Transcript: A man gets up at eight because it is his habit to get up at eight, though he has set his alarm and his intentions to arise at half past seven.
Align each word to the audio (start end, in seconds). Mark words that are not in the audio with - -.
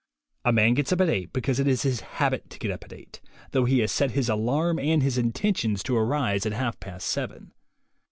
A 0.43 0.51
man 0.51 0.73
gets 0.73 0.91
up 0.91 1.01
at 1.01 1.09
eight 1.11 1.31
because 1.31 1.59
it 1.59 1.67
is 1.67 1.83
his 1.83 1.99
habit 1.99 2.49
to 2.49 2.57
get 2.57 2.71
up 2.71 2.83
at 2.83 2.91
eight, 2.91 3.21
though 3.51 3.65
he 3.65 3.81
has 3.81 3.91
set 3.91 4.09
his 4.13 4.29
alarm 4.29 4.79
and 4.79 5.03
his 5.03 5.15
intentions 5.19 5.83
to 5.83 5.95
arise 5.95 6.43
at 6.47 6.53
half 6.53 6.79
past 6.79 7.07
seven. 7.07 7.51